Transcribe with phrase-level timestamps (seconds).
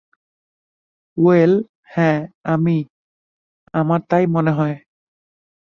[1.17, 1.53] Well,
[1.93, 2.19] হ্যাঁ,
[2.45, 2.77] আমি-
[3.73, 4.75] আমার তাই মনে হয়।